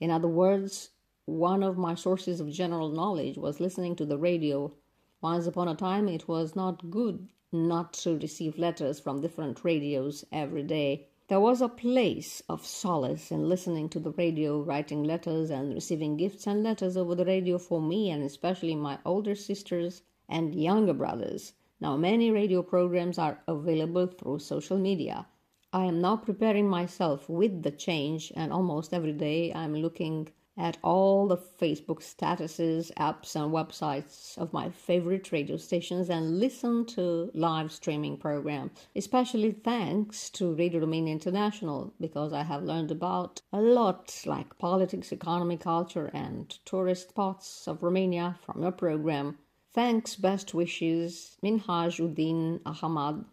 [0.00, 0.90] In other words,
[1.24, 4.74] one of my sources of general knowledge was listening to the radio.
[5.22, 10.24] Once upon a time, it was not good not to receive letters from different radios
[10.32, 11.06] every day.
[11.28, 16.18] There was a place of solace in listening to the radio, writing letters, and receiving
[16.18, 20.92] gifts and letters over the radio for me and especially my older sisters and younger
[20.92, 21.54] brothers.
[21.80, 25.26] Now, many radio programs are available through social media.
[25.72, 30.78] I am now preparing myself with the change, and almost every day I'm looking at
[30.82, 37.30] all the Facebook statuses, apps, and websites of my favorite radio stations and listen to
[37.34, 43.60] live streaming programs, especially thanks to Radio Romania International, because I have learned about a
[43.60, 49.38] lot like politics, economy, culture, and tourist spots of Romania from your program.
[49.72, 53.24] Thanks, best wishes, Minhaj Uddin Ahmad.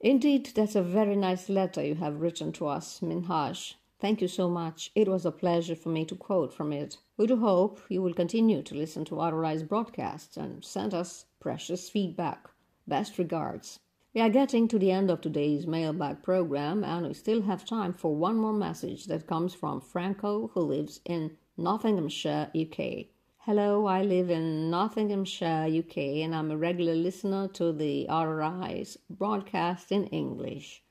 [0.00, 3.74] Indeed, that's a very nice letter you have written to us, Minhaj.
[4.00, 4.90] Thank you so much.
[4.94, 6.96] It was a pleasure for me to quote from it.
[7.18, 11.90] We do hope you will continue to listen to RRI's broadcasts and send us precious
[11.90, 12.48] feedback.
[12.88, 13.78] Best regards.
[14.14, 17.92] We are getting to the end of today's mailbag program, and we still have time
[17.92, 23.06] for one more message that comes from Franco, who lives in Nottinghamshire, UK.
[23.40, 29.92] Hello, I live in Nottinghamshire, UK, and I'm a regular listener to the RRI's broadcast
[29.92, 30.82] in English.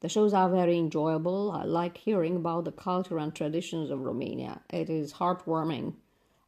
[0.00, 1.50] The shows are very enjoyable.
[1.50, 4.60] I like hearing about the culture and traditions of Romania.
[4.70, 5.94] It is heartwarming.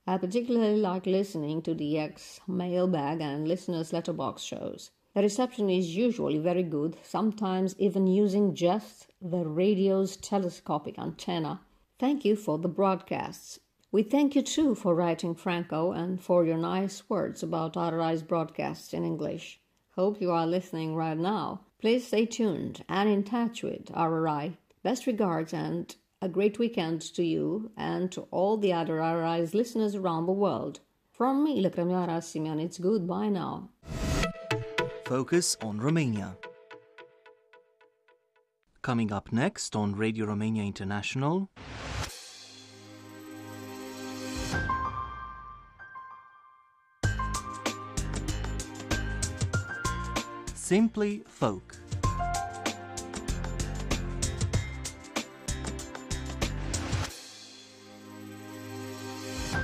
[0.06, 4.92] I particularly like listening to the X mailbag and listeners' letterbox shows.
[5.14, 11.60] The reception is usually very good, sometimes even using just the radio's telescopic antenna.
[11.98, 13.58] Thank you for the broadcasts.
[13.90, 18.94] We thank you too for writing Franco and for your nice words about RRI's broadcasts
[18.94, 19.60] in English.
[19.96, 21.62] Hope you are listening right now.
[21.80, 24.56] Please stay tuned and in touch with RRI.
[24.82, 29.94] Best regards and a great weekend to you and to all the other RRI's listeners
[29.94, 30.80] around the world.
[31.10, 33.70] From me, Lăcrămioara Simeon, it's goodbye now.
[35.06, 36.36] Focus on Romania.
[38.82, 41.48] Coming up next on Radio Romania International.
[50.70, 51.74] Simply folk.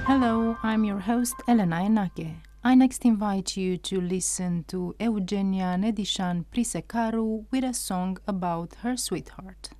[0.04, 2.34] Hello, I'm your host Elena Enache.
[2.64, 8.96] I next invite you to listen to Eugenia Nedishan Prisecaru with a song about her
[8.96, 9.75] sweetheart.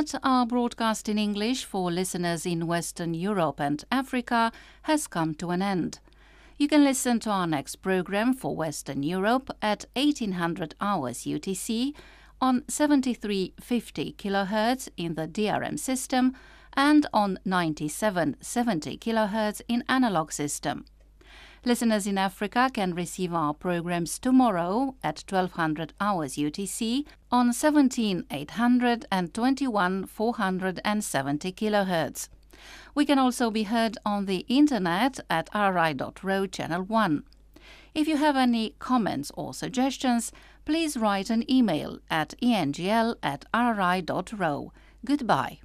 [0.00, 4.50] That, our broadcast in English for listeners in Western Europe and Africa
[4.84, 5.98] has come to an end.
[6.56, 11.94] You can listen to our next program for Western Europe at 1800 hours UTC
[12.40, 16.34] on 7350 kHz in the DRM system
[16.72, 20.86] and on 9770 kHz in analog system.
[21.62, 29.34] Listeners in Africa can receive our programs tomorrow at 1200 hours UTC on 17800 and
[29.34, 32.30] 21470 kHz.
[32.94, 37.24] We can also be heard on the internet at rri.ro channel 1.
[37.94, 40.32] If you have any comments or suggestions,
[40.64, 44.72] please write an email at engl at rri.ro.
[45.04, 45.58] Goodbye.